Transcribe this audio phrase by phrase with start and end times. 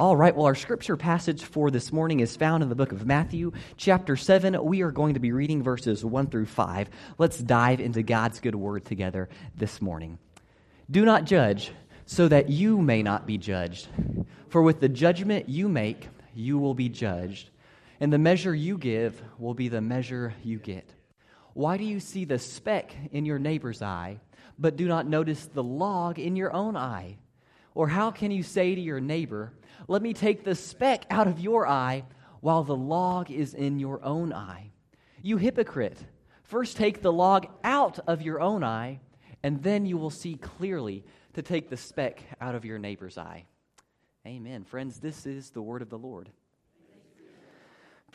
[0.00, 3.04] All right, well, our scripture passage for this morning is found in the book of
[3.04, 4.64] Matthew, chapter 7.
[4.64, 6.88] We are going to be reading verses 1 through 5.
[7.18, 10.20] Let's dive into God's good word together this morning.
[10.88, 11.72] Do not judge,
[12.06, 13.88] so that you may not be judged.
[14.50, 17.50] For with the judgment you make, you will be judged,
[17.98, 20.88] and the measure you give will be the measure you get.
[21.54, 24.20] Why do you see the speck in your neighbor's eye,
[24.60, 27.16] but do not notice the log in your own eye?
[27.78, 29.52] Or how can you say to your neighbor,
[29.86, 32.02] let me take the speck out of your eye
[32.40, 34.72] while the log is in your own eye.
[35.22, 35.96] You hypocrite,
[36.42, 38.98] first take the log out of your own eye,
[39.44, 43.44] and then you will see clearly to take the speck out of your neighbor's eye.
[44.26, 44.64] Amen.
[44.64, 46.30] Friends, this is the word of the Lord.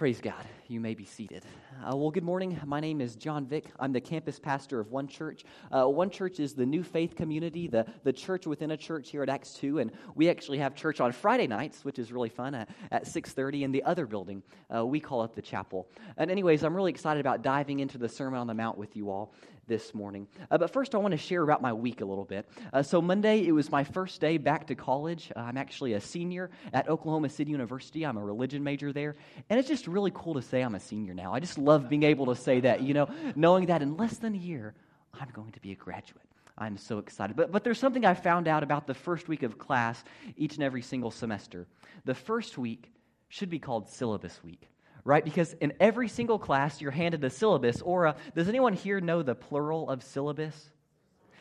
[0.03, 0.45] Praise God.
[0.67, 1.45] You may be seated.
[1.81, 2.59] Uh, well, good morning.
[2.65, 3.67] My name is John Vick.
[3.79, 5.45] I'm the campus pastor of One Church.
[5.71, 9.23] Uh, One Church is the new faith community, the, the church within a church here
[9.23, 9.79] at Acts 2.
[9.79, 13.61] And we actually have church on Friday nights, which is really fun, at, at 6.30
[13.61, 14.43] in the other building.
[14.75, 15.87] Uh, we call it the chapel.
[16.17, 19.09] And anyways, I'm really excited about diving into the Sermon on the Mount with you
[19.09, 19.33] all
[19.67, 20.27] this morning.
[20.51, 22.47] Uh, but first, I want to share about my week a little bit.
[22.71, 25.31] Uh, so, Monday, it was my first day back to college.
[25.35, 28.05] Uh, I'm actually a senior at Oklahoma City University.
[28.05, 29.15] I'm a religion major there.
[29.49, 31.33] And it's just really cool to say I'm a senior now.
[31.33, 34.33] I just love being able to say that, you know, knowing that in less than
[34.33, 34.73] a year,
[35.13, 36.21] I'm going to be a graduate.
[36.57, 37.35] I'm so excited.
[37.35, 40.03] But, but there's something I found out about the first week of class
[40.37, 41.67] each and every single semester.
[42.05, 42.91] The first week
[43.29, 44.67] should be called syllabus week
[45.05, 45.23] right?
[45.23, 49.21] Because in every single class, you're handed a syllabus, or a, does anyone here know
[49.21, 50.69] the plural of syllabus?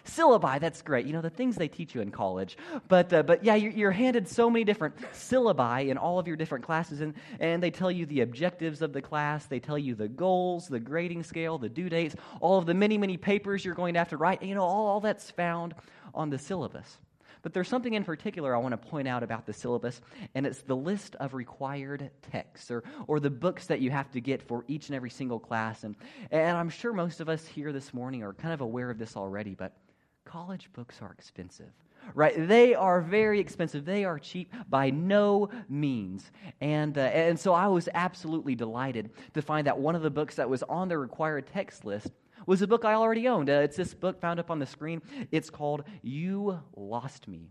[0.05, 1.06] Syllabi, that's great.
[1.06, 2.56] You know, the things they teach you in college.
[2.88, 6.36] But, uh, but yeah, you're, you're, handed so many different syllabi in all of your
[6.36, 9.94] different classes, and, and they tell you the objectives of the class, they tell you
[9.94, 13.74] the goals, the grading scale, the due dates, all of the many, many papers you're
[13.74, 14.42] going to have to write.
[14.42, 15.74] You know, all, all that's found
[16.14, 16.98] on the syllabus.
[17.42, 20.00] But there's something in particular I want to point out about the syllabus,
[20.34, 24.20] and it's the list of required texts or, or the books that you have to
[24.20, 25.84] get for each and every single class.
[25.84, 25.97] And,
[26.30, 29.17] and I'm sure most of us here this morning are kind of aware of this
[29.17, 29.77] already, but
[30.24, 31.73] college books are expensive
[32.14, 32.48] right?
[32.48, 33.85] They are very expensive.
[33.85, 36.30] They are cheap by no means.
[36.61, 40.36] And, uh, and so I was absolutely delighted to find that one of the books
[40.36, 42.11] that was on the required text list
[42.47, 43.51] was a book I already owned.
[43.51, 45.03] Uh, it's this book found up on the screen.
[45.30, 47.51] It's called You Lost Me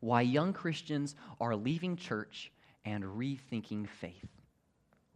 [0.00, 2.52] Why Young Christians Are Leaving Church
[2.84, 4.28] and Rethinking Faith.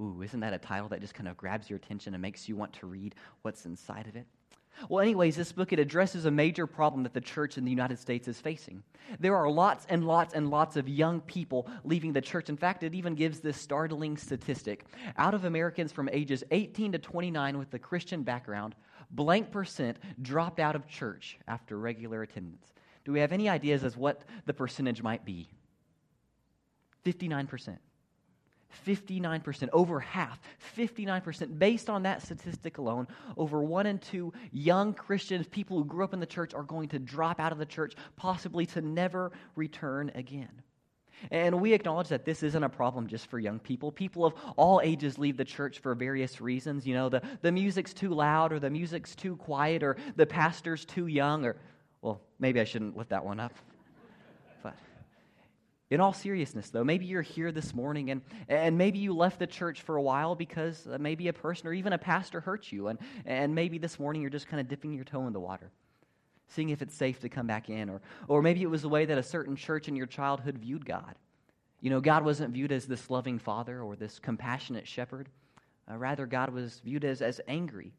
[0.00, 2.56] Ooh, isn't that a title that just kind of grabs your attention and makes you
[2.56, 4.26] want to read what's inside of it?
[4.88, 7.98] Well, anyways, this book it addresses a major problem that the church in the United
[7.98, 8.82] States is facing.
[9.18, 12.48] There are lots and lots and lots of young people leaving the church.
[12.48, 14.86] In fact, it even gives this startling statistic.
[15.16, 18.74] Out of Americans from ages 18 to 29 with a Christian background,
[19.10, 22.72] blank percent dropped out of church after regular attendance.
[23.04, 25.48] Do we have any ideas as what the percentage might be?
[27.04, 27.78] 59%.
[28.86, 30.40] 59%, over half,
[30.76, 31.58] 59%.
[31.58, 33.06] Based on that statistic alone,
[33.36, 36.88] over one in two young Christians, people who grew up in the church, are going
[36.88, 40.62] to drop out of the church, possibly to never return again.
[41.30, 43.90] And we acknowledge that this isn't a problem just for young people.
[43.90, 46.86] People of all ages leave the church for various reasons.
[46.86, 50.84] You know, the, the music's too loud, or the music's too quiet, or the pastor's
[50.84, 51.56] too young, or,
[52.02, 53.52] well, maybe I shouldn't lift that one up.
[55.90, 59.46] In all seriousness, though, maybe you're here this morning and, and maybe you left the
[59.46, 62.88] church for a while because uh, maybe a person or even a pastor hurt you.
[62.88, 65.70] And, and maybe this morning you're just kind of dipping your toe in the water,
[66.48, 67.88] seeing if it's safe to come back in.
[67.88, 70.84] Or, or maybe it was the way that a certain church in your childhood viewed
[70.84, 71.14] God.
[71.80, 75.30] You know, God wasn't viewed as this loving father or this compassionate shepherd.
[75.90, 77.94] Uh, rather, God was viewed as, as angry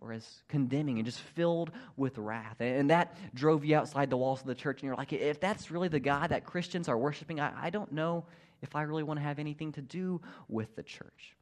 [0.00, 2.60] or as condemning and just filled with wrath.
[2.60, 4.80] And that drove you outside the walls of the church.
[4.80, 7.92] And you're like, if that's really the God that Christians are worshiping, I, I don't
[7.92, 8.24] know
[8.62, 11.36] if I really want to have anything to do with the church.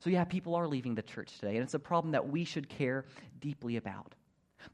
[0.00, 2.68] So, yeah, people are leaving the church today, and it's a problem that we should
[2.68, 3.04] care
[3.40, 4.14] deeply about.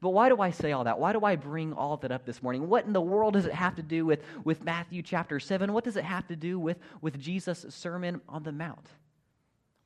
[0.01, 0.99] But why do I say all that?
[0.99, 2.67] Why do I bring all that up this morning?
[2.67, 5.71] What in the world does it have to do with, with Matthew chapter 7?
[5.71, 8.89] What does it have to do with, with Jesus' Sermon on the Mount?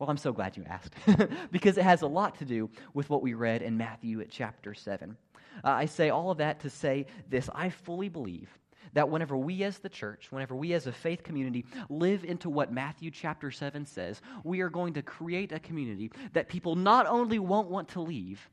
[0.02, 0.96] Well, I'm so glad you asked
[1.52, 4.74] because it has a lot to do with what we read in Matthew at chapter
[4.74, 5.16] 7.
[5.64, 8.50] Uh, I say all of that to say this I fully believe
[8.94, 12.74] that whenever we as the church, whenever we as a faith community live into what
[12.74, 17.38] Matthew chapter 7 says, we are going to create a community that people not only
[17.38, 18.50] won't want to leave,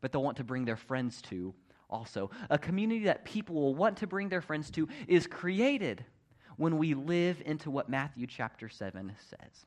[0.00, 1.54] but they'll want to bring their friends to
[1.88, 2.28] also.
[2.50, 6.04] A community that people will want to bring their friends to is created
[6.56, 9.66] when we live into what Matthew chapter 7 says.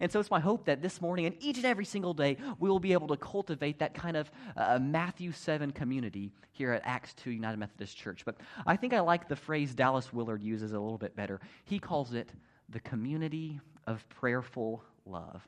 [0.00, 2.68] And so it's my hope that this morning and each and every single day, we
[2.68, 7.14] will be able to cultivate that kind of uh, Matthew 7 community here at Acts
[7.14, 8.24] 2 United Methodist Church.
[8.24, 8.36] But
[8.66, 11.40] I think I like the phrase Dallas Willard uses a little bit better.
[11.64, 12.30] He calls it
[12.68, 15.46] the community of prayerful love.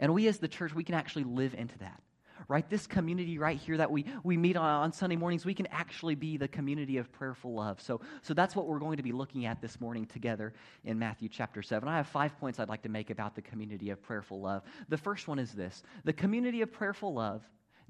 [0.00, 2.00] And we as the church, we can actually live into that
[2.48, 2.68] right?
[2.68, 6.14] This community right here that we, we meet on, on Sunday mornings, we can actually
[6.14, 7.80] be the community of prayerful love.
[7.80, 10.52] So, so that's what we're going to be looking at this morning together
[10.84, 11.88] in Matthew chapter 7.
[11.88, 14.62] I have five points I'd like to make about the community of prayerful love.
[14.88, 17.42] The first one is this the community of prayerful love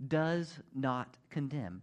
[0.09, 1.83] does not condemn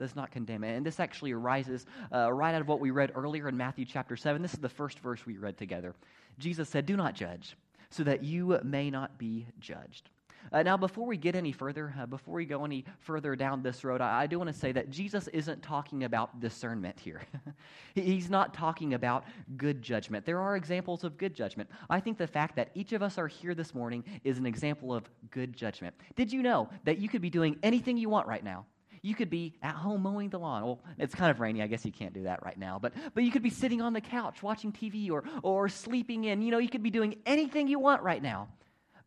[0.00, 0.64] does not condemn.
[0.64, 4.16] And this actually arises uh, right out of what we read earlier in Matthew chapter
[4.16, 4.40] 7.
[4.40, 5.94] This is the first verse we read together.
[6.38, 7.54] Jesus said, Do not judge,
[7.90, 10.08] so that you may not be judged.
[10.52, 13.84] Uh, now, before we get any further, uh, before we go any further down this
[13.84, 17.22] road, I, I do want to say that Jesus isn't talking about discernment here.
[17.94, 19.24] He's not talking about
[19.56, 20.24] good judgment.
[20.24, 21.70] There are examples of good judgment.
[21.88, 24.92] I think the fact that each of us are here this morning is an example
[24.94, 25.94] of good judgment.
[26.16, 28.66] Did you know that you could be doing anything you want right now?
[29.02, 30.62] You could be at home mowing the lawn.
[30.62, 31.62] Well, it's kind of rainy.
[31.62, 32.78] I guess you can't do that right now.
[32.78, 36.42] But, but you could be sitting on the couch watching TV or, or sleeping in.
[36.42, 38.48] You know, you could be doing anything you want right now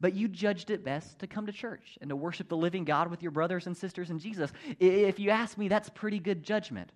[0.03, 3.09] but you judged it best to come to church and to worship the living God
[3.09, 4.51] with your brothers and sisters in Jesus.
[4.77, 6.91] If you ask me, that's pretty good judgment.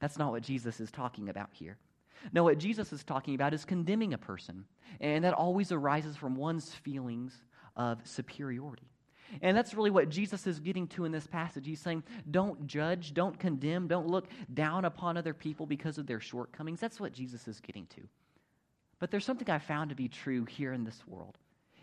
[0.00, 1.76] That's not what Jesus is talking about here.
[2.32, 4.64] No, what Jesus is talking about is condemning a person,
[4.98, 7.36] and that always arises from one's feelings
[7.76, 8.88] of superiority.
[9.42, 11.66] And that's really what Jesus is getting to in this passage.
[11.66, 16.20] He's saying, don't judge, don't condemn, don't look down upon other people because of their
[16.20, 16.80] shortcomings.
[16.80, 18.00] That's what Jesus is getting to.
[19.00, 21.36] But there's something I found to be true here in this world.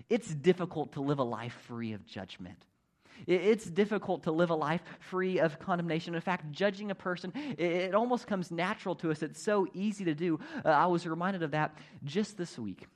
[0.10, 2.66] It's difficult to live a life free of judgment.
[3.28, 6.16] It's difficult to live a life free of condemnation.
[6.16, 9.22] In fact, judging a person, it almost comes natural to us.
[9.22, 10.40] It's so easy to do.
[10.64, 12.88] Uh, I was reminded of that just this week.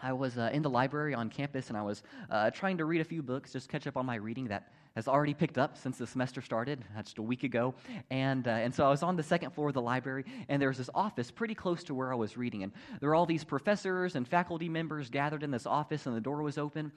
[0.00, 3.00] I was uh, in the library on campus and I was uh, trying to read
[3.00, 5.96] a few books, just catch up on my reading that has already picked up since
[5.96, 7.72] the semester started, just a week ago.
[8.10, 10.68] And, uh, and so I was on the second floor of the library, and there
[10.68, 12.64] was this office pretty close to where I was reading.
[12.64, 16.20] And there were all these professors and faculty members gathered in this office, and the
[16.20, 16.90] door was open,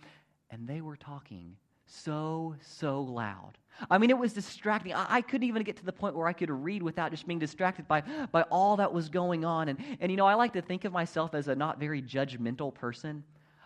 [0.50, 1.56] and they were talking
[1.86, 3.60] so, so loud.
[3.88, 4.96] I mean, it was distracting.
[4.96, 7.38] I, I, couldn't even get to the point where I could read without just being
[7.38, 8.02] distracted by,
[8.32, 9.70] by all that was going on.
[9.70, 12.74] And, and, you know, I like to think of myself as a not very judgmental
[12.74, 13.24] person.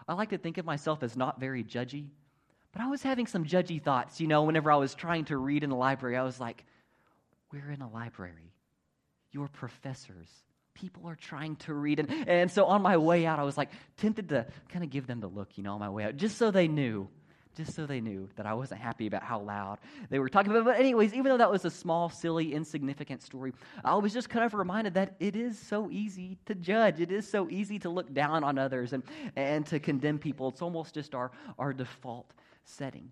[0.09, 2.07] I like to think of myself as not very judgy.
[2.75, 5.63] But I was having some judgy thoughts, you know, whenever I was trying to read
[5.63, 6.17] in the library.
[6.17, 6.65] I was like,
[7.49, 8.51] we're in a library.
[9.31, 10.27] You're professors.
[10.73, 11.99] People are trying to read.
[12.01, 15.07] And, and so on my way out, I was like tempted to kind of give
[15.07, 17.07] them the look, you know, on my way out, just so they knew
[17.55, 19.79] just so they knew that I wasn't happy about how loud
[20.09, 20.65] they were talking about.
[20.65, 24.43] But, anyways, even though that was a small, silly, insignificant story, I was just kind
[24.45, 26.99] of reminded that it is so easy to judge.
[26.99, 29.03] It is so easy to look down on others and,
[29.37, 30.49] and to condemn people.
[30.49, 32.29] It's almost just our, our default
[32.65, 33.11] setting.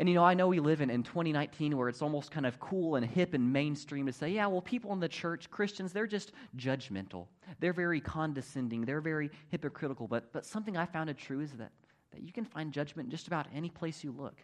[0.00, 2.58] And you know, I know we live in, in 2019 where it's almost kind of
[2.58, 6.06] cool and hip and mainstream to say, yeah, well, people in the church, Christians, they're
[6.06, 7.26] just judgmental.
[7.58, 8.86] They're very condescending.
[8.86, 10.08] They're very hypocritical.
[10.08, 11.72] But, but something I found true is that,
[12.12, 14.36] that you can find judgment just about any place you look.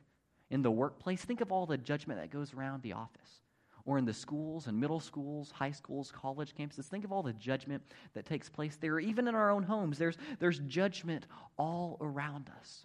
[0.51, 3.41] In the workplace, think of all the judgment that goes around the office.
[3.87, 7.33] Or in the schools and middle schools, high schools, college campuses, think of all the
[7.33, 7.83] judgment
[8.13, 9.01] that takes place there.
[9.01, 11.27] Even in our own homes, there's, there's judgment
[11.57, 12.85] all around us.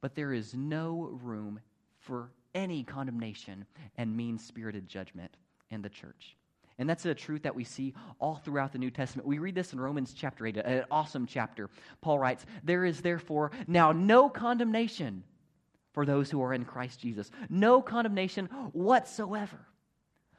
[0.00, 1.60] But there is no room
[1.98, 3.66] for any condemnation
[3.96, 5.36] and mean spirited judgment
[5.70, 6.36] in the church.
[6.78, 9.26] And that's a truth that we see all throughout the New Testament.
[9.26, 11.70] We read this in Romans chapter 8, an awesome chapter.
[12.00, 15.24] Paul writes, There is therefore now no condemnation
[15.92, 17.30] for those who are in Christ Jesus.
[17.50, 19.58] No condemnation whatsoever.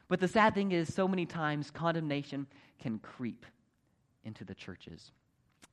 [0.08, 2.48] But the sad thing is, so many times condemnation
[2.80, 3.46] can creep
[4.24, 5.12] into the churches.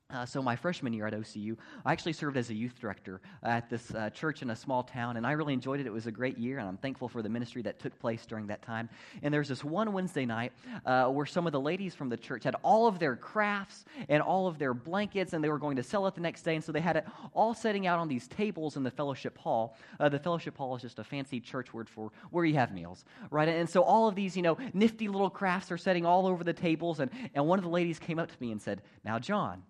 [0.09, 3.69] Uh, so, my freshman year at OCU, I actually served as a youth director at
[3.69, 5.85] this uh, church in a small town, and I really enjoyed it.
[5.85, 8.47] It was a great year, and I'm thankful for the ministry that took place during
[8.47, 8.87] that time.
[9.21, 10.53] And there was this one Wednesday night
[10.85, 14.23] uh, where some of the ladies from the church had all of their crafts and
[14.23, 16.55] all of their blankets, and they were going to sell it the next day.
[16.55, 19.75] And so they had it all setting out on these tables in the fellowship hall.
[19.99, 23.03] Uh, the fellowship hall is just a fancy church word for where you have meals,
[23.29, 23.49] right?
[23.49, 26.53] And so all of these, you know, nifty little crafts are setting all over the
[26.53, 27.01] tables.
[27.01, 29.63] And, and one of the ladies came up to me and said, Now, John,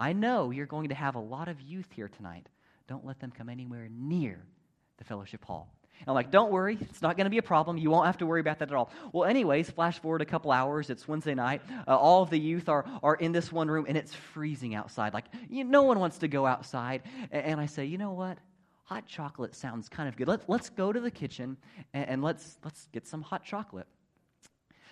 [0.00, 2.48] I know you're going to have a lot of youth here tonight.
[2.88, 4.38] Don't let them come anywhere near
[4.96, 5.68] the fellowship hall.
[6.00, 7.76] And I'm like, don't worry, it's not going to be a problem.
[7.76, 8.90] You won't have to worry about that at all.
[9.12, 10.88] Well, anyways, flash forward a couple hours.
[10.88, 11.60] It's Wednesday night.
[11.86, 15.12] Uh, all of the youth are, are in this one room, and it's freezing outside.
[15.12, 17.02] Like, you, no one wants to go outside.
[17.30, 18.38] And, and, I say, you know what?
[18.84, 20.26] Hot chocolate sounds kind of good.
[20.26, 21.58] Let, let's go to the kitchen
[21.92, 23.86] and, and let's, let's get some hot chocolate.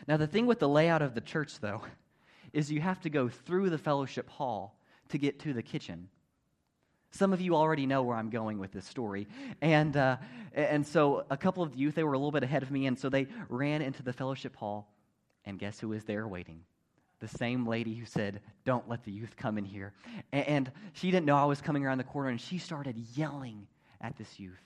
[0.07, 1.81] Now, the thing with the layout of the church, though,
[2.53, 4.78] is you have to go through the fellowship hall
[5.11, 6.09] to get to the kitchen.
[7.11, 9.29] Some of you already know where I'm going with this story.
[9.63, 10.19] And, uh,
[10.53, 12.87] and so a couple of the youth, they were a little bit ahead of me,
[12.87, 14.93] and so they ran into the fellowship hall.
[15.45, 16.61] And guess who was there waiting?
[17.21, 19.93] The same lady who said, Don't let the youth come in here.
[20.33, 23.67] And she didn't know I was coming around the corner, and she started yelling
[24.01, 24.63] at this youth.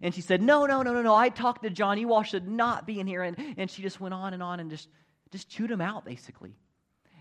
[0.00, 1.14] And she said, No, no, no, no, no.
[1.14, 1.98] I talked to John.
[1.98, 3.22] You all should not be in here.
[3.22, 4.88] And, and she just went on and on and just,
[5.32, 6.54] just chewed him out, basically.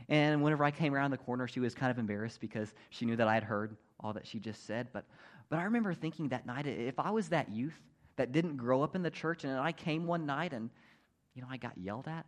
[0.09, 3.15] And whenever I came around the corner, she was kind of embarrassed because she knew
[3.15, 4.87] that I had heard all that she just said.
[4.91, 5.05] But,
[5.49, 7.79] but I remember thinking that night, if I was that youth
[8.15, 10.71] that didn't grow up in the church and I came one night and,
[11.35, 12.25] you know, I got yelled at,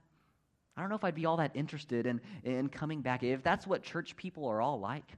[0.77, 3.23] I don't know if I'd be all that interested in, in coming back.
[3.23, 5.11] If that's what church people are all like,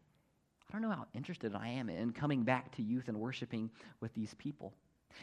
[0.70, 4.14] I don't know how interested I am in coming back to youth and worshiping with
[4.14, 4.74] these people.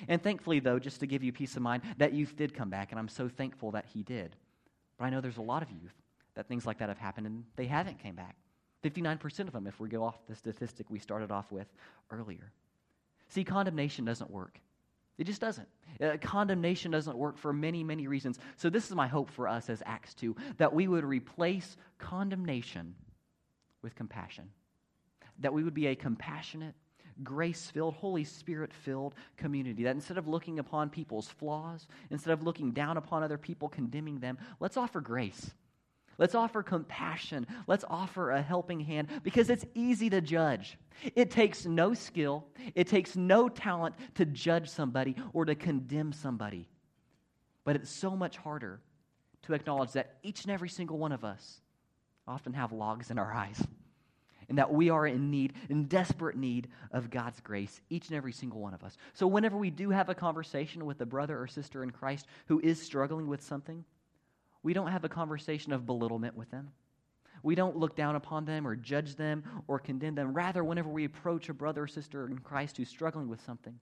[0.09, 2.93] And thankfully, though, just to give you peace of mind, that youth did come back,
[2.93, 4.37] and I'm so thankful that he did.
[4.99, 5.95] But I know there's a lot of youth
[6.35, 8.37] that things like that have happened and they haven't came back.
[8.83, 11.67] 59% of them, if we go off the statistic we started off with
[12.11, 12.53] earlier.
[13.29, 14.59] See, condemnation doesn't work.
[15.19, 15.69] It just doesn't.
[16.03, 18.39] Uh, condemnation doesn't work for many, many reasons.
[18.57, 22.95] So, this is my hope for us as Acts 2 that we would replace condemnation
[23.83, 24.49] with compassion.
[25.41, 26.75] That we would be a compassionate,
[27.23, 29.85] grace filled, Holy Spirit filled community.
[29.85, 34.21] That instead of looking upon people's flaws, instead of looking down upon other people, condemning
[34.21, 35.51] them, let's offer grace.
[36.21, 37.47] Let's offer compassion.
[37.67, 40.77] Let's offer a helping hand because it's easy to judge.
[41.17, 46.69] It takes no skill, it takes no talent to judge somebody or to condemn somebody.
[47.65, 48.83] But it's so much harder
[49.45, 51.63] to acknowledge that each and every single one of us
[52.29, 53.67] often have logs in our eyes
[54.51, 58.33] and that we are in need, in desperate need of God's grace, each and every
[58.33, 58.99] single one of us.
[59.15, 62.61] So, whenever we do have a conversation with a brother or sister in Christ who
[62.61, 63.87] is struggling with something,
[64.63, 66.71] we don't have a conversation of belittlement with them.
[67.43, 70.35] We don't look down upon them or judge them or condemn them.
[70.35, 73.79] Rather, whenever we approach a brother or sister in Christ who's struggling with something,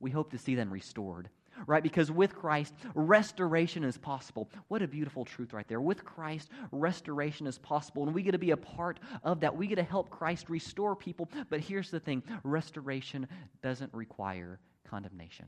[0.00, 1.28] we hope to see them restored
[1.66, 1.82] right?
[1.82, 4.50] Because with Christ, restoration is possible.
[4.68, 5.80] What a beautiful truth right there.
[5.80, 9.56] With Christ, restoration is possible, and we get to be a part of that.
[9.56, 11.30] We get to help Christ restore people.
[11.50, 13.26] But here's the thing restoration
[13.62, 15.46] doesn't require condemnation.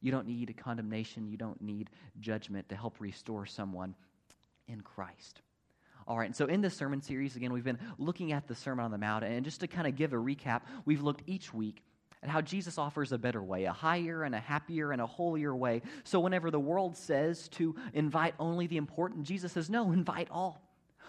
[0.00, 3.94] You don't need condemnation, you don't need judgment to help restore someone
[4.66, 5.42] in Christ.
[6.06, 8.84] All right, and so in this sermon series, again, we've been looking at the Sermon
[8.84, 11.82] on the Mount, and just to kind of give a recap, we've looked each week
[12.22, 15.54] and how Jesus offers a better way, a higher and a happier and a holier
[15.54, 15.82] way.
[16.04, 20.62] So whenever the world says to invite only the important, Jesus says, no, invite all.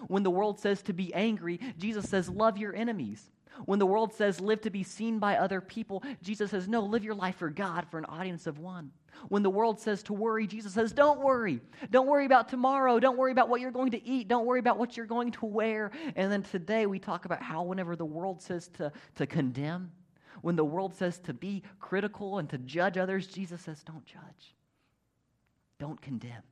[0.07, 3.29] When the world says to be angry, Jesus says, love your enemies.
[3.65, 7.03] When the world says live to be seen by other people, Jesus says, no, live
[7.03, 8.91] your life for God, for an audience of one.
[9.27, 11.61] When the world says to worry, Jesus says, don't worry.
[11.91, 12.99] Don't worry about tomorrow.
[12.99, 14.27] Don't worry about what you're going to eat.
[14.27, 15.91] Don't worry about what you're going to wear.
[16.15, 19.91] And then today we talk about how whenever the world says to, to condemn,
[20.41, 24.55] when the world says to be critical and to judge others, Jesus says, don't judge.
[25.77, 26.43] Don't condemn.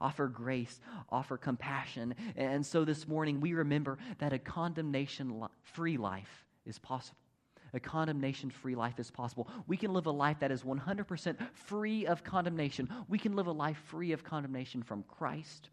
[0.00, 0.80] Offer grace,
[1.10, 2.14] offer compassion.
[2.36, 7.18] And so this morning we remember that a condemnation free life is possible.
[7.72, 9.48] A condemnation free life is possible.
[9.66, 12.88] We can live a life that is 100% free of condemnation.
[13.08, 15.68] We can live a life free of condemnation from Christ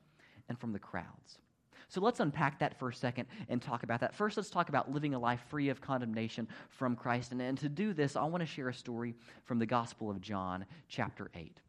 [0.48, 1.40] and from the crowds.
[1.90, 4.14] So let's unpack that for a second and talk about that.
[4.14, 7.32] First, let's talk about living a life free of condemnation from Christ.
[7.32, 9.16] And, and to do this, I want to share a story
[9.46, 11.62] from the Gospel of John, chapter 8.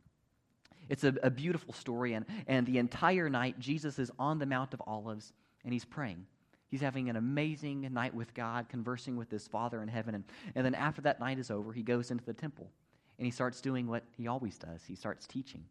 [0.88, 4.74] It's a, a beautiful story, and, and the entire night, Jesus is on the Mount
[4.74, 5.32] of Olives
[5.64, 6.26] and he's praying.
[6.68, 10.14] He's having an amazing night with God, conversing with his Father in heaven.
[10.14, 12.70] And, and then after that night is over, he goes into the temple
[13.18, 14.82] and he starts doing what he always does.
[14.86, 15.64] He starts teaching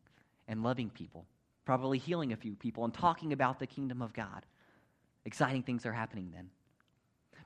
[0.48, 1.26] and loving people
[1.68, 4.46] probably healing a few people and talking about the kingdom of God.
[5.26, 6.50] Exciting things are happening then.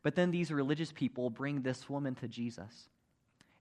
[0.04, 2.88] But then these religious people bring this woman to Jesus.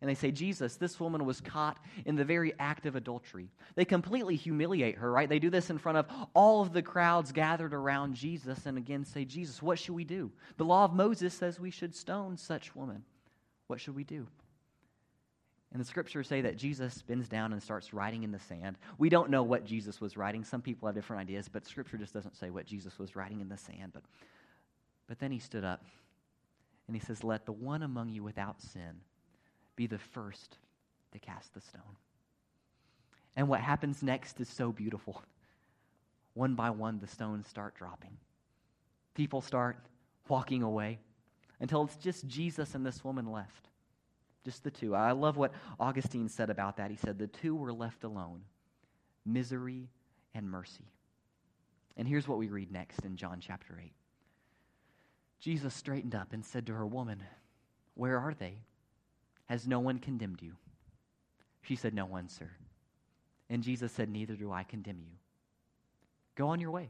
[0.00, 3.50] And they say, Jesus, this woman was caught in the very act of adultery.
[3.74, 5.28] They completely humiliate her, right?
[5.28, 9.04] They do this in front of all of the crowds gathered around Jesus and again
[9.04, 10.32] say, Jesus, what should we do?
[10.56, 13.04] The law of Moses says we should stone such woman.
[13.66, 14.26] What should we do?
[15.72, 18.76] And the scriptures say that Jesus bends down and starts writing in the sand.
[18.96, 20.44] We don't know what Jesus was writing.
[20.44, 23.50] Some people have different ideas, but scripture just doesn't say what Jesus was writing in
[23.50, 23.92] the sand.
[23.92, 24.02] But,
[25.06, 25.84] but then he stood up
[26.88, 29.02] and he says, Let the one among you without sin
[29.80, 30.58] be the first
[31.10, 31.96] to cast the stone.
[33.34, 35.22] And what happens next is so beautiful.
[36.34, 38.18] One by one, the stones start dropping.
[39.14, 39.78] People start
[40.28, 40.98] walking away
[41.60, 43.68] until it's just Jesus and this woman left.
[44.44, 44.94] Just the two.
[44.94, 46.90] I love what Augustine said about that.
[46.90, 48.42] He said, The two were left alone
[49.24, 49.88] misery
[50.34, 50.92] and mercy.
[51.96, 53.90] And here's what we read next in John chapter 8.
[55.38, 57.22] Jesus straightened up and said to her, Woman,
[57.94, 58.58] where are they?
[59.50, 60.52] Has no one condemned you?
[61.62, 62.48] She said, No one, sir.
[63.50, 65.16] And Jesus said, Neither do I condemn you.
[66.36, 66.88] Go on your way.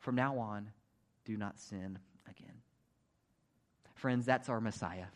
[0.00, 0.72] From now on,
[1.24, 2.56] do not sin again.
[3.94, 5.06] Friends, that's our Messiah.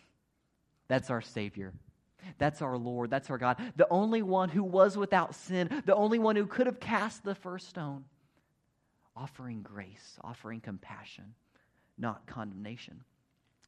[0.87, 1.73] That's our Savior.
[2.39, 3.11] That's our Lord.
[3.11, 3.57] That's our God.
[3.75, 7.35] The only one who was without sin, the only one who could have cast the
[7.35, 8.05] first stone,
[9.17, 11.35] offering grace, offering compassion,
[11.99, 13.03] not condemnation.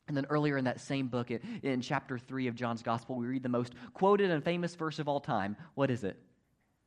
[0.09, 3.43] And then earlier in that same book, in, chapter 3 of John's Gospel, we read
[3.43, 5.57] the most quoted and famous verse of all time.
[5.75, 6.19] What is it?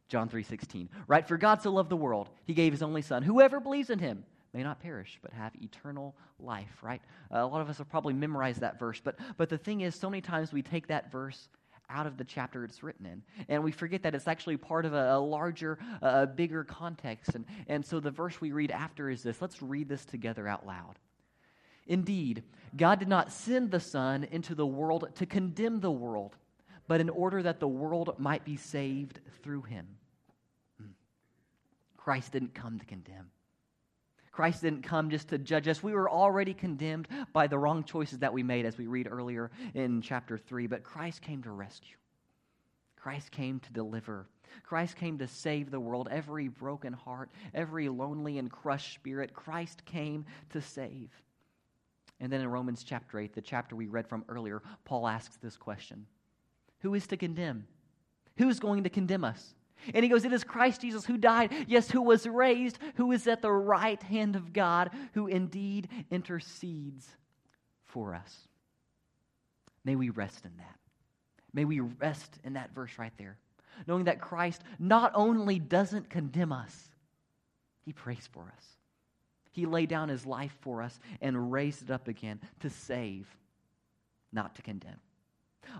[0.07, 0.89] John 3:16.
[1.07, 1.27] Right?
[1.27, 3.23] For God so loved the world, he gave his only son.
[3.23, 7.01] Whoever believes in him may not perish, but have eternal life, right?
[7.33, 9.95] Uh, a lot of us have probably memorized that verse, but, but the thing is,
[9.95, 11.49] so many times we take that verse
[11.89, 13.21] out of the chapter it's written in.
[13.47, 17.35] And we forget that it's actually part of a, a larger, a bigger context.
[17.35, 19.41] And, and so the verse we read after is this.
[19.41, 20.97] Let's read this together out loud.
[21.87, 22.43] Indeed,
[22.75, 26.35] God did not send the Son into the world to condemn the world,
[26.87, 29.87] but in order that the world might be saved through him.
[30.79, 30.89] Hmm.
[31.97, 33.29] Christ didn't come to condemn.
[34.31, 35.81] Christ didn't come just to judge us.
[35.81, 39.49] We were already condemned by the wrong choices that we made, as we read earlier
[39.73, 40.67] in chapter 3.
[40.67, 41.95] But Christ came to rescue.
[42.97, 44.27] Christ came to deliver.
[44.63, 49.33] Christ came to save the world, every broken heart, every lonely and crushed spirit.
[49.33, 51.11] Christ came to save.
[52.19, 55.57] And then in Romans chapter 8, the chapter we read from earlier, Paul asks this
[55.57, 56.05] question
[56.79, 57.67] Who is to condemn?
[58.37, 59.53] Who is going to condemn us?
[59.93, 63.27] And he goes, It is Christ Jesus who died, yes, who was raised, who is
[63.27, 67.07] at the right hand of God, who indeed intercedes
[67.83, 68.47] for us.
[69.83, 70.79] May we rest in that.
[71.53, 73.37] May we rest in that verse right there,
[73.87, 76.89] knowing that Christ not only doesn't condemn us,
[77.83, 78.65] he prays for us.
[79.55, 83.25] He laid down his life for us and raised it up again to save,
[84.33, 84.99] not to condemn.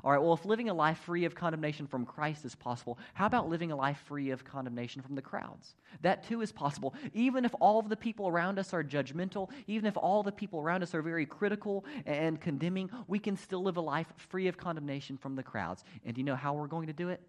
[0.01, 3.25] All right, well, if living a life free of condemnation from Christ is possible, how
[3.25, 5.75] about living a life free of condemnation from the crowds?
[6.01, 6.96] That too is possible.
[7.13, 10.62] Even if all of the people around us are judgmental, even if all the people
[10.62, 14.55] around us are very critical and condemning, we can still live a life free of
[14.55, 15.83] condemnation from the crowds.
[16.05, 17.20] And do you know how we're going to do it?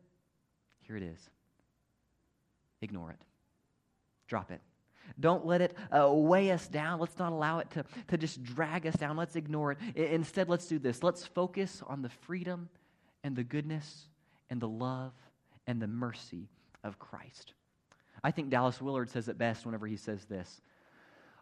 [0.86, 1.28] Here it is
[2.80, 3.20] ignore it,
[4.28, 4.60] drop it.
[5.18, 7.00] Don't let it uh, weigh us down.
[7.00, 9.16] Let's not allow it to, to just drag us down.
[9.16, 9.78] Let's ignore it.
[9.96, 11.02] I, instead, let's do this.
[11.02, 12.68] Let's focus on the freedom
[13.24, 14.06] and the goodness
[14.50, 15.12] and the love
[15.66, 16.48] and the mercy
[16.84, 17.54] of Christ.
[18.22, 20.60] I think Dallas Willard says it best whenever he says this.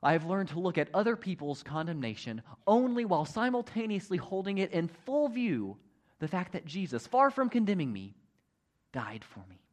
[0.02, 4.88] I have learned to look at other people's condemnation only while simultaneously holding it in
[4.88, 5.78] full view
[6.18, 8.14] the fact that Jesus, far from condemning me,
[8.92, 9.63] died for me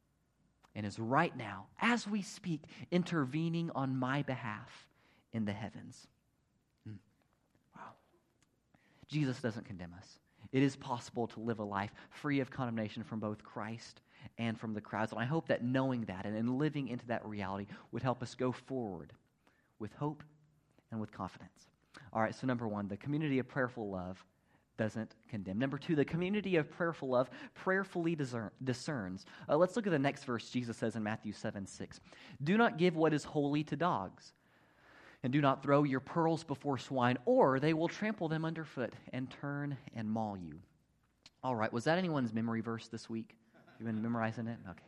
[0.76, 4.88] and is right now, as we speak, intervening on my behalf
[5.34, 6.08] in the heavens.
[6.86, 6.96] Hmm.
[7.76, 7.92] Wow.
[9.08, 10.20] Jesus doesn't condemn us.
[10.52, 14.02] It is possible to live a life free of condemnation from both Christ
[14.38, 15.12] and from the crowds.
[15.12, 18.36] And I hope that knowing that and, and living into that reality would help us
[18.36, 19.14] go forward
[19.80, 20.24] with hope
[20.92, 21.70] and with confidence.
[22.14, 24.24] All right, so number one, the community of prayerful love
[24.82, 25.60] doesn't condemn.
[25.60, 29.28] Number two, the community of prayerful love prayerfully discern, discerns.
[29.48, 32.00] Uh, let's look at the next verse Jesus says in Matthew 7 6.
[32.44, 34.34] Do not give what is holy to dogs,
[35.22, 39.30] and do not throw your pearls before swine, or they will trample them underfoot and
[39.30, 40.58] turn and maul you.
[41.44, 43.36] All right, was that anyone's memory verse this week?
[43.78, 44.58] You've been memorizing it?
[44.68, 44.80] Okay.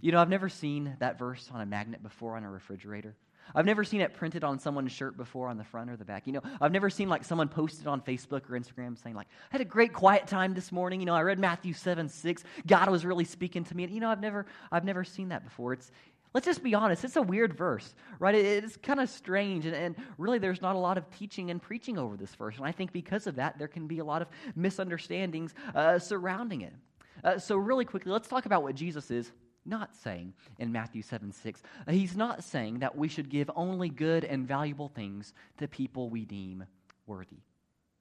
[0.00, 3.16] You know, I've never seen that verse on a magnet before on a refrigerator.
[3.54, 6.26] I've never seen it printed on someone's shirt before on the front or the back.
[6.26, 9.54] You know, I've never seen like someone posted on Facebook or Instagram saying like, I
[9.54, 11.00] had a great quiet time this morning.
[11.00, 12.44] You know, I read Matthew 7, 6.
[12.66, 13.84] God was really speaking to me.
[13.84, 15.72] And, you know, I've never, I've never seen that before.
[15.72, 15.90] It's,
[16.34, 17.04] let's just be honest.
[17.04, 18.34] It's a weird verse, right?
[18.34, 19.66] It, it's kind of strange.
[19.66, 22.56] And, and really, there's not a lot of teaching and preaching over this verse.
[22.56, 26.62] And I think because of that, there can be a lot of misunderstandings uh, surrounding
[26.62, 26.74] it.
[27.22, 29.30] Uh, so really quickly, let's talk about what Jesus is
[29.64, 31.62] not saying in Matthew 7 6.
[31.86, 36.08] Uh, he's not saying that we should give only good and valuable things to people
[36.08, 36.64] we deem
[37.06, 37.38] worthy.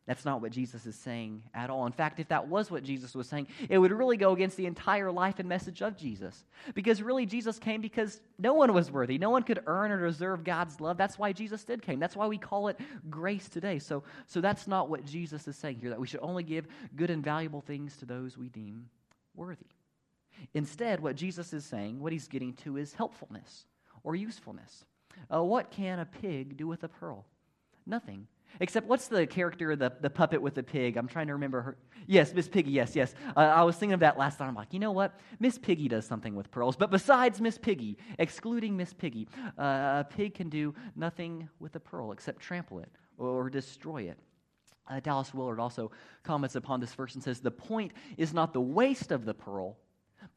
[0.09, 1.85] That's not what Jesus is saying at all.
[1.85, 4.65] In fact, if that was what Jesus was saying, it would really go against the
[4.65, 6.45] entire life and message of Jesus.
[6.73, 9.19] Because really, Jesus came because no one was worthy.
[9.19, 10.97] No one could earn or deserve God's love.
[10.97, 11.99] That's why Jesus did came.
[11.99, 13.77] That's why we call it grace today.
[13.77, 17.11] So, so that's not what Jesus is saying here, that we should only give good
[17.11, 18.89] and valuable things to those we deem
[19.35, 19.67] worthy.
[20.53, 23.65] Instead, what Jesus is saying, what he's getting to, is helpfulness
[24.03, 24.85] or usefulness.
[25.33, 27.25] Uh, what can a pig do with a pearl?
[27.85, 28.27] Nothing.
[28.59, 30.97] Except, what's the character, the, the puppet with the pig?
[30.97, 31.77] I'm trying to remember her.
[32.07, 33.13] Yes, Miss Piggy, yes, yes.
[33.37, 34.49] Uh, I was thinking of that last time.
[34.49, 35.19] I'm like, you know what?
[35.39, 36.75] Miss Piggy does something with pearls.
[36.75, 41.79] But besides Miss Piggy, excluding Miss Piggy, uh, a pig can do nothing with a
[41.79, 44.17] pearl except trample it or destroy it.
[44.89, 45.91] Uh, Dallas Willard also
[46.23, 49.77] comments upon this verse and says, The point is not the waste of the pearl,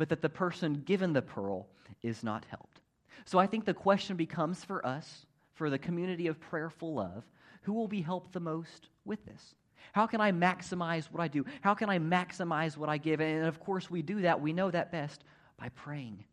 [0.02, 1.68] but that the person given the pearl
[2.02, 2.80] is not helped.
[3.24, 7.22] So I think the question becomes for us, for the community of prayerful love,
[7.62, 9.54] who will be helped the most with this?
[9.92, 11.44] How can I maximize what I do?
[11.60, 13.20] How can I maximize what I give?
[13.20, 14.40] And of course, we do that.
[14.40, 15.22] We know that best
[15.56, 16.24] by praying,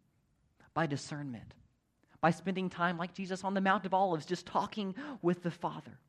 [0.74, 1.54] by discernment,
[2.22, 6.00] by spending time like Jesus on the Mount of Olives, just talking with the Father.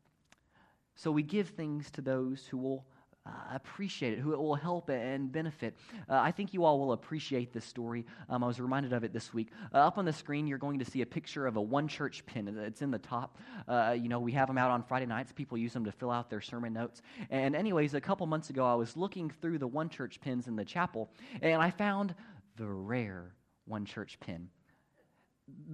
[0.95, 2.87] So we give things to those who will
[3.27, 5.77] uh, appreciate it, who it will help and benefit.
[6.09, 8.07] Uh, I think you all will appreciate this story.
[8.29, 9.49] Um, I was reminded of it this week.
[9.75, 12.25] Uh, up on the screen, you're going to see a picture of a one church
[12.25, 12.49] pin.
[12.49, 13.39] It's in the top.
[13.69, 15.33] Uh, you know, we have them out on Friday nights.
[15.33, 17.03] People use them to fill out their sermon notes.
[17.31, 20.57] And, anyways, a couple months ago, I was looking through the one church pins in
[20.57, 21.11] the chapel,
[21.43, 22.15] and I found
[22.57, 23.35] the rare
[23.67, 24.49] one church pin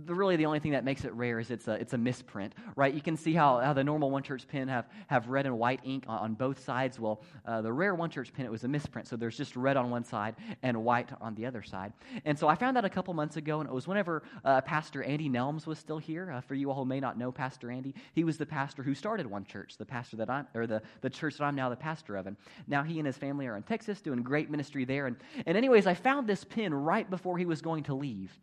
[0.04, 2.54] the, really the only thing that makes it rare is it's a, it's a misprint,
[2.76, 2.92] right?
[2.92, 5.80] You can see how, how the normal one church pen have, have red and white
[5.84, 7.00] ink on, on both sides.
[7.00, 9.08] Well, uh, the rare one church pen, it was a misprint.
[9.08, 11.92] So there's just red on one side and white on the other side.
[12.24, 15.02] And so I found that a couple months ago, and it was whenever uh, Pastor
[15.02, 16.30] Andy Nelms was still here.
[16.30, 18.94] Uh, for you all who may not know Pastor Andy, he was the pastor who
[18.94, 21.76] started one church, the pastor that I'm, or the, the church that I'm now the
[21.76, 22.26] pastor of.
[22.26, 22.36] And
[22.66, 25.06] now he and his family are in Texas doing great ministry there.
[25.06, 28.38] And, and anyways, I found this pin right before he was going to leave.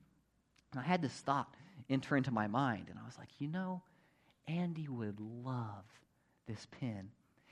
[0.73, 1.53] And I had this thought
[1.89, 3.81] enter into my mind, and I was like, you know,
[4.47, 5.85] Andy would love
[6.47, 7.09] this pen.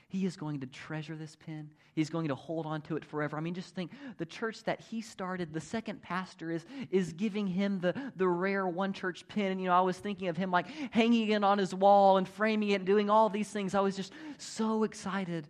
[0.08, 1.70] He is going to treasure this pen.
[1.94, 3.38] He's going to hold on to it forever.
[3.38, 7.46] I mean, just think the church that he started, the second pastor is, is giving
[7.46, 9.52] him the, the rare one church pen.
[9.52, 12.28] And, you know, I was thinking of him like hanging it on his wall and
[12.28, 13.74] framing it and doing all these things.
[13.74, 15.48] I was just so excited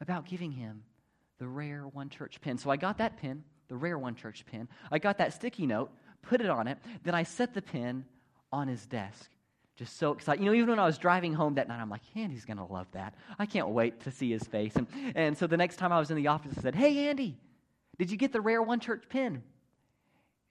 [0.00, 0.84] about giving him
[1.40, 2.56] the rare one church pen.
[2.56, 4.68] So I got that pen, the rare one church pen.
[4.92, 5.90] I got that sticky note
[6.24, 6.78] put it on it.
[7.02, 8.04] Then I set the pen
[8.52, 9.30] on his desk.
[9.76, 10.40] Just so excited.
[10.40, 12.64] You know, even when I was driving home that night, I'm like, Andy's going to
[12.64, 13.14] love that.
[13.38, 14.76] I can't wait to see his face.
[14.76, 17.36] And, and so the next time I was in the office, I said, Hey, Andy,
[17.98, 19.42] did you get the rare one church pin?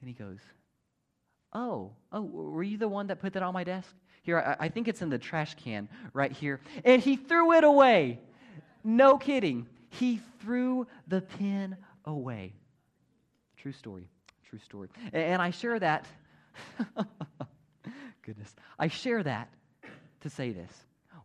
[0.02, 0.40] And he goes,
[1.54, 3.96] Oh, oh, were you the one that put that on my desk?
[4.24, 6.60] Here, I, I think it's in the trash can right here.
[6.84, 8.20] And he threw it away.
[8.84, 9.68] No kidding.
[9.90, 12.54] He threw the pin away.
[13.56, 14.10] True story
[14.54, 14.90] true story.
[15.12, 16.06] And I share that,
[18.22, 19.50] goodness, I share that
[20.22, 20.72] to say this.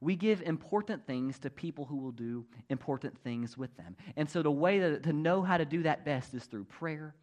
[0.00, 3.96] We give important things to people who will do important things with them.
[4.16, 7.14] And so the way to, to know how to do that best is through prayer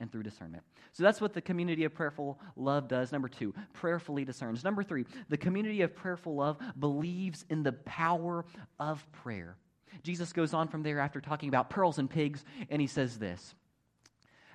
[0.00, 0.64] and through discernment.
[0.92, 3.12] So that's what the community of prayerful love does.
[3.12, 4.64] Number two, prayerfully discerns.
[4.64, 8.44] Number three, the community of prayerful love believes in the power
[8.80, 9.56] of prayer.
[10.02, 13.54] Jesus goes on from there after talking about pearls and pigs, and he says this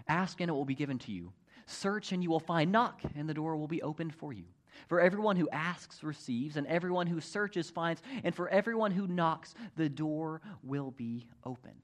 [0.07, 1.33] Ask and it will be given to you.
[1.65, 2.71] Search and you will find.
[2.71, 4.45] Knock and the door will be opened for you.
[4.87, 9.53] For everyone who asks receives, and everyone who searches finds, and for everyone who knocks,
[9.75, 11.81] the door will be opened.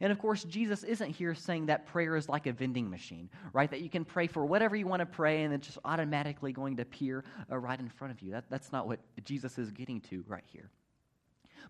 [0.00, 3.70] And of course, Jesus isn't here saying that prayer is like a vending machine, right?
[3.70, 6.76] That you can pray for whatever you want to pray and it's just automatically going
[6.76, 8.30] to appear uh, right in front of you.
[8.32, 10.70] That, that's not what Jesus is getting to right here.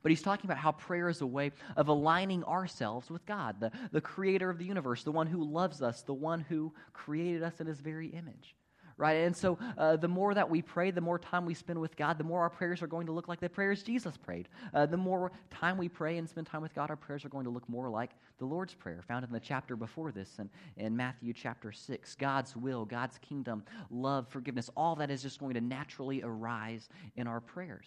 [0.03, 3.71] But he's talking about how prayer is a way of aligning ourselves with God, the,
[3.93, 7.61] the creator of the universe, the one who loves us, the one who created us
[7.61, 8.55] in his very image.
[8.97, 9.25] Right?
[9.25, 12.19] And so uh, the more that we pray, the more time we spend with God,
[12.19, 14.47] the more our prayers are going to look like the prayers Jesus prayed.
[14.75, 17.45] Uh, the more time we pray and spend time with God, our prayers are going
[17.45, 20.95] to look more like the Lord's Prayer, found in the chapter before this and in
[20.95, 22.15] Matthew chapter 6.
[22.17, 27.27] God's will, God's kingdom, love, forgiveness, all that is just going to naturally arise in
[27.27, 27.87] our prayers.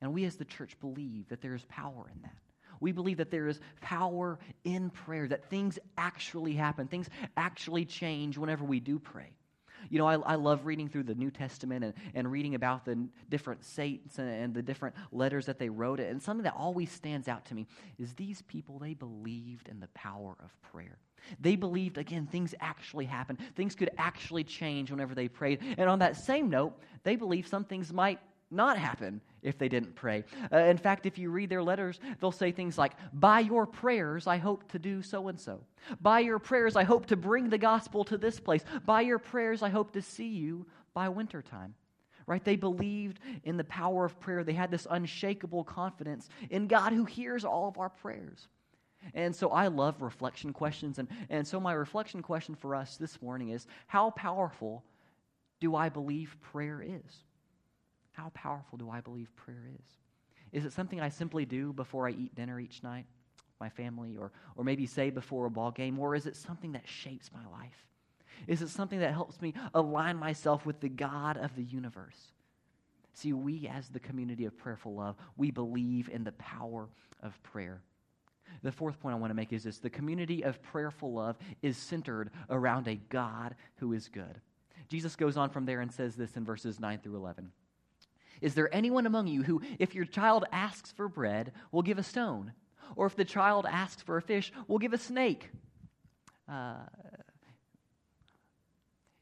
[0.00, 2.36] And we as the church believe that there is power in that.
[2.80, 8.38] We believe that there is power in prayer, that things actually happen, things actually change
[8.38, 9.32] whenever we do pray.
[9.88, 13.08] You know, I, I love reading through the New Testament and, and reading about the
[13.28, 16.00] different saints and, and the different letters that they wrote.
[16.00, 17.66] And something that always stands out to me
[17.98, 20.98] is these people, they believed in the power of prayer.
[21.40, 23.38] They believed, again, things actually happen.
[23.54, 25.60] Things could actually change whenever they prayed.
[25.78, 29.94] And on that same note, they believed some things might not happen if they didn't
[29.94, 30.24] pray.
[30.52, 34.26] Uh, in fact, if you read their letters, they'll say things like, By your prayers,
[34.26, 35.60] I hope to do so and so.
[36.00, 38.64] By your prayers, I hope to bring the gospel to this place.
[38.84, 41.74] By your prayers, I hope to see you by wintertime.
[42.26, 42.44] Right?
[42.44, 44.44] They believed in the power of prayer.
[44.44, 48.46] They had this unshakable confidence in God who hears all of our prayers.
[49.14, 50.98] And so I love reflection questions.
[50.98, 54.84] And, and so my reflection question for us this morning is How powerful
[55.60, 57.24] do I believe prayer is?
[58.20, 59.86] How powerful do I believe prayer is?
[60.52, 63.06] Is it something I simply do before I eat dinner each night,
[63.58, 66.86] my family, or, or maybe say before a ball game, or is it something that
[66.86, 67.86] shapes my life?
[68.46, 72.32] Is it something that helps me align myself with the God of the universe?
[73.14, 76.90] See, we as the community of prayerful love, we believe in the power
[77.22, 77.80] of prayer.
[78.62, 81.78] The fourth point I want to make is this the community of prayerful love is
[81.78, 84.42] centered around a God who is good.
[84.88, 87.50] Jesus goes on from there and says this in verses 9 through 11.
[88.40, 92.02] Is there anyone among you who, if your child asks for bread, will give a
[92.02, 92.52] stone?
[92.96, 95.50] Or if the child asks for a fish, will give a snake?
[96.48, 96.86] Uh,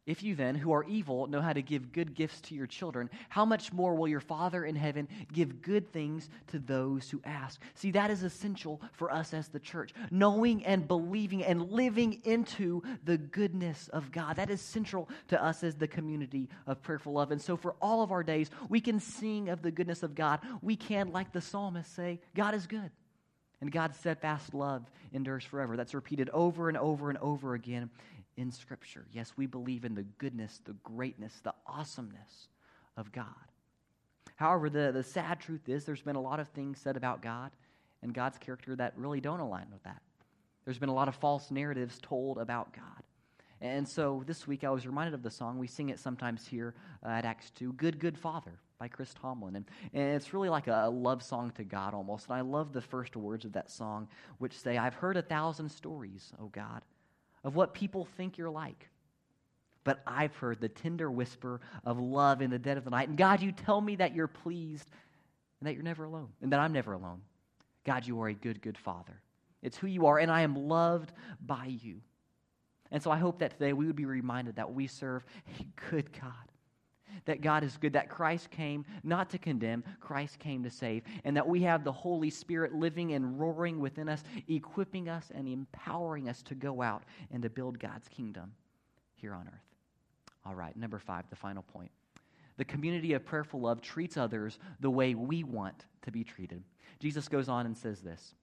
[0.09, 3.11] if you then, who are evil, know how to give good gifts to your children,
[3.29, 7.61] how much more will your Father in heaven give good things to those who ask?
[7.75, 9.93] See, that is essential for us as the church.
[10.11, 14.37] Knowing and believing and living into the goodness of God.
[14.37, 17.31] That is central to us as the community of prayerful love.
[17.31, 20.41] And so, for all of our days, we can sing of the goodness of God.
[20.63, 22.91] We can, like the psalmist, say, God is good.
[23.61, 25.77] And God's steadfast love endures forever.
[25.77, 27.91] That's repeated over and over and over again
[28.39, 29.05] in Scripture.
[29.13, 32.49] Yes, we believe in the goodness, the greatness, the awesomeness
[32.97, 33.25] of God.
[34.37, 37.51] However, the, the sad truth is there's been a lot of things said about God
[38.01, 40.01] and God's character that really don't align with that.
[40.65, 43.03] There's been a lot of false narratives told about God.
[43.61, 45.59] And so this week I was reminded of the song.
[45.59, 46.75] We sing it sometimes here
[47.05, 49.57] uh, at Acts 2, Good, Good Father by Chris Tomlin.
[49.57, 52.29] And, and it's really like a, a love song to God almost.
[52.29, 54.07] And I love the first words of that song,
[54.39, 56.83] which say, I've heard a thousand stories, O God
[57.45, 58.89] of what people think you're like.
[59.85, 63.09] But I've heard the tender whisper of love in the dead of the night.
[63.09, 64.91] And God, you tell me that you're pleased
[65.61, 67.23] and that you're never alone and that I'm never alone.
[67.85, 69.21] God, you are a good, good Father.
[69.63, 71.13] It's who you are, and I am loved
[71.45, 72.01] by you.
[72.91, 75.25] And so I hope that today we would be reminded that we serve
[75.59, 76.48] a good God
[77.25, 81.37] that God is good, that Christ came not to condemn, Christ came to save, and
[81.37, 86.29] that we have the Holy Spirit living and roaring within us, equipping us and empowering
[86.29, 88.53] us to go out and to build God's kingdom
[89.15, 89.69] here on earth.
[90.47, 91.91] All right, number five, the final point.
[92.57, 96.63] The community of prayerful love treats others the way we want to be treated.
[96.99, 98.35] Jesus goes on and says this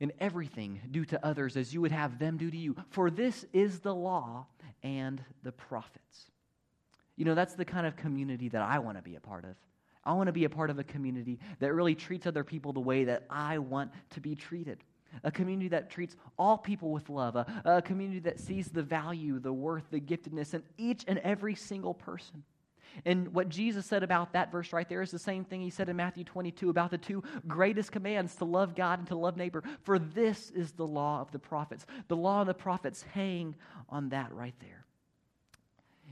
[0.00, 3.44] In everything, do to others as you would have them do to you, for this
[3.52, 4.46] is the law
[4.82, 6.30] and the prophets.
[7.16, 9.56] You know, that's the kind of community that I want to be a part of.
[10.04, 12.80] I want to be a part of a community that really treats other people the
[12.80, 14.78] way that I want to be treated.
[15.24, 17.36] A community that treats all people with love.
[17.36, 21.54] A, a community that sees the value, the worth, the giftedness in each and every
[21.54, 22.44] single person.
[23.04, 25.88] And what Jesus said about that verse right there is the same thing he said
[25.88, 29.62] in Matthew 22 about the two greatest commands to love God and to love neighbor.
[29.82, 31.84] For this is the law of the prophets.
[32.08, 33.54] The law of the prophets hang
[33.88, 34.85] on that right there.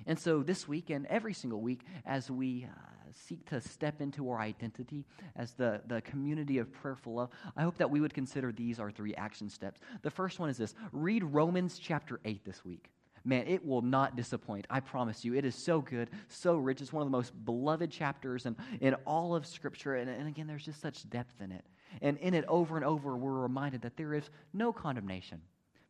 [0.06, 4.28] And so this week and every single week, as we uh, seek to step into
[4.30, 5.04] our identity
[5.36, 8.90] as the, the community of prayerful love, I hope that we would consider these our
[8.90, 9.80] three action steps.
[10.02, 12.90] The first one is this read Romans chapter 8 this week.
[13.26, 14.66] Man, it will not disappoint.
[14.68, 15.34] I promise you.
[15.34, 16.82] It is so good, so rich.
[16.82, 19.94] It's one of the most beloved chapters in, in all of Scripture.
[19.94, 21.64] And, and again, there's just such depth in it.
[22.02, 25.40] And in it, over and over, we're reminded that there is no condemnation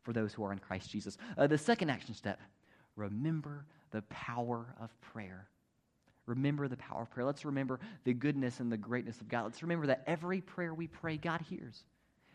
[0.03, 1.17] for those who are in Christ Jesus.
[1.37, 2.39] Uh, the second action step
[2.95, 5.47] remember the power of prayer.
[6.25, 7.25] Remember the power of prayer.
[7.25, 9.43] Let's remember the goodness and the greatness of God.
[9.43, 11.83] Let's remember that every prayer we pray, God hears.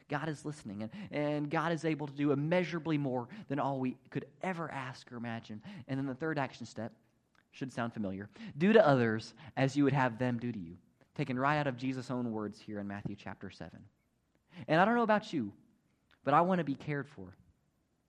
[0.09, 3.97] God is listening, and, and God is able to do immeasurably more than all we
[4.11, 5.63] could ever ask or imagine.
[5.87, 6.93] And then the third action step
[7.53, 10.77] should sound familiar do to others as you would have them do to you.
[11.17, 13.71] Taken right out of Jesus' own words here in Matthew chapter 7.
[14.69, 15.53] And I don't know about you,
[16.25, 17.35] but I want to be cared for.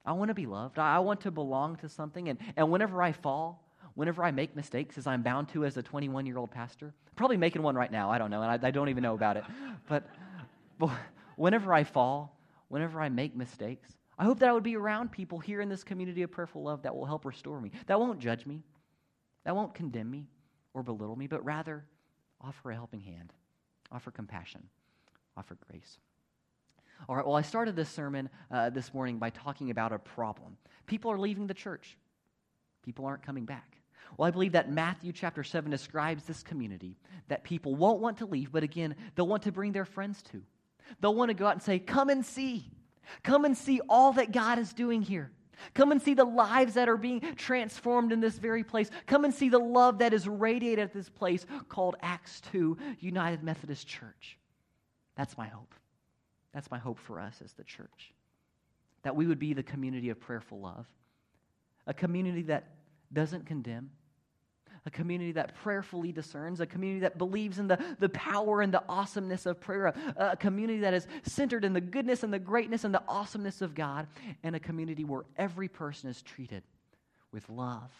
[0.05, 0.79] I want to be loved.
[0.79, 2.29] I want to belong to something.
[2.29, 5.83] And, and whenever I fall, whenever I make mistakes, as I'm bound to as a
[5.83, 8.09] 21 year old pastor, probably making one right now.
[8.09, 8.41] I don't know.
[8.41, 9.43] And I, I don't even know about it.
[9.87, 10.07] But,
[10.79, 10.91] but
[11.35, 12.37] whenever I fall,
[12.69, 15.83] whenever I make mistakes, I hope that I would be around people here in this
[15.83, 18.61] community of prayerful love that will help restore me, that won't judge me,
[19.43, 20.27] that won't condemn me
[20.73, 21.83] or belittle me, but rather
[22.39, 23.33] offer a helping hand,
[23.91, 24.63] offer compassion,
[25.35, 25.97] offer grace.
[27.09, 30.57] All right, well, I started this sermon uh, this morning by talking about a problem.
[30.85, 31.97] People are leaving the church,
[32.83, 33.77] people aren't coming back.
[34.17, 36.97] Well, I believe that Matthew chapter 7 describes this community
[37.29, 40.41] that people won't want to leave, but again, they'll want to bring their friends to.
[40.99, 42.69] They'll want to go out and say, Come and see.
[43.23, 45.31] Come and see all that God is doing here.
[45.73, 48.89] Come and see the lives that are being transformed in this very place.
[49.05, 53.43] Come and see the love that is radiated at this place called Acts 2 United
[53.43, 54.37] Methodist Church.
[55.15, 55.73] That's my hope.
[56.53, 58.13] That's my hope for us as the church.
[59.03, 60.85] That we would be the community of prayerful love,
[61.87, 62.65] a community that
[63.13, 63.91] doesn't condemn,
[64.85, 68.83] a community that prayerfully discerns, a community that believes in the, the power and the
[68.89, 72.83] awesomeness of prayer, a, a, community that is centered in the goodness and the greatness
[72.83, 74.07] and the awesomeness of God,
[74.43, 76.63] and a community where every person is treated
[77.31, 77.91] with love,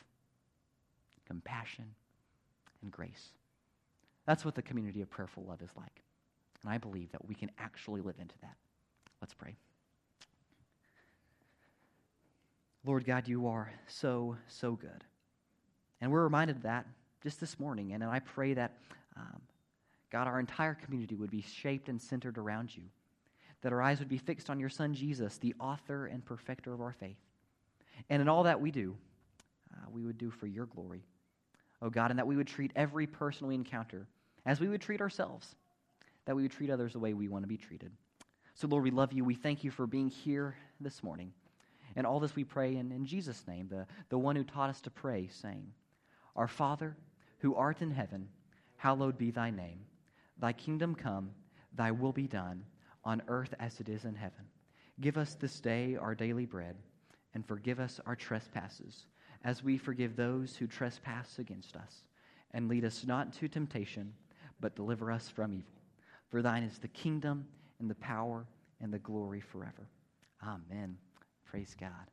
[1.27, 1.85] compassion,
[2.81, 3.29] and grace.
[4.25, 6.01] That's what the community of prayerful love is like.
[6.63, 8.55] And I believe that we can actually live into that.
[9.21, 9.55] Let's pray.
[12.85, 15.03] Lord God, you are so, so good.
[16.01, 16.87] And we're reminded of that
[17.23, 17.93] just this morning.
[17.93, 18.77] And I pray that,
[19.15, 19.41] um,
[20.11, 22.83] God, our entire community would be shaped and centered around you,
[23.61, 26.81] that our eyes would be fixed on your Son, Jesus, the author and perfecter of
[26.81, 27.19] our faith.
[28.09, 28.95] And in all that we do,
[29.73, 31.03] uh, we would do for your glory,
[31.81, 34.07] oh God, and that we would treat every person we encounter
[34.45, 35.55] as we would treat ourselves,
[36.25, 37.91] that we would treat others the way we want to be treated.
[38.53, 39.23] So, Lord, we love you.
[39.23, 41.33] We thank you for being here this morning.
[41.95, 44.81] And all this we pray in, in Jesus' name, the, the one who taught us
[44.81, 45.67] to pray, saying,
[46.35, 46.95] Our Father,
[47.39, 48.29] who art in heaven,
[48.77, 49.79] hallowed be thy name.
[50.37, 51.31] Thy kingdom come,
[51.75, 52.63] thy will be done,
[53.03, 54.45] on earth as it is in heaven.
[54.99, 56.75] Give us this day our daily bread,
[57.33, 59.05] and forgive us our trespasses,
[59.43, 62.03] as we forgive those who trespass against us.
[62.53, 64.13] And lead us not into temptation,
[64.59, 65.80] but deliver us from evil.
[66.31, 67.45] For thine is the kingdom,
[67.79, 68.45] and the power,
[68.79, 69.89] and the glory forever.
[70.41, 70.97] Amen.
[71.45, 72.07] Praise God.